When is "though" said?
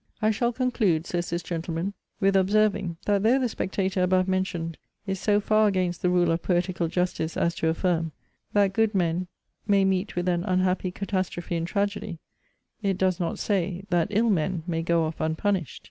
3.21-3.37